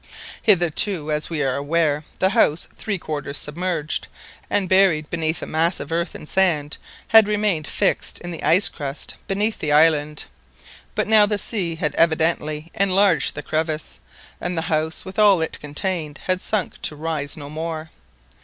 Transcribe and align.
Hitherto, 0.41 1.11
as 1.11 1.29
we 1.29 1.43
are 1.43 1.55
aware, 1.55 2.03
the 2.17 2.29
house, 2.31 2.67
three 2.75 2.97
quarters 2.97 3.37
submerged, 3.37 4.07
and 4.49 4.67
buried 4.67 5.07
beneath 5.11 5.43
a 5.43 5.45
mass 5.45 5.79
of 5.79 5.91
earth 5.91 6.15
and 6.15 6.27
sand, 6.27 6.79
had 7.09 7.27
remained 7.27 7.67
fixed 7.67 8.17
in 8.17 8.31
the 8.31 8.41
ice 8.41 8.67
crust 8.67 9.13
beneath 9.27 9.59
the 9.59 9.71
island; 9.71 10.25
but 10.95 11.05
now 11.07 11.27
the 11.27 11.37
sea 11.37 11.75
had 11.75 11.93
evidently 11.93 12.71
enlarged 12.73 13.35
the 13.35 13.43
crevasse, 13.43 13.99
and 14.41 14.57
the 14.57 14.61
house 14.73 15.05
with 15.05 15.19
all 15.19 15.39
it 15.39 15.59
contained 15.61 16.19
had 16.23 16.41
sunk 16.41 16.81
to 16.81 16.95
rise 16.95 17.37
no 17.37 17.47
more. 17.47 17.91